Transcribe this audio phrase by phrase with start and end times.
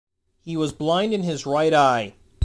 [0.41, 2.15] He was blind in his right eye.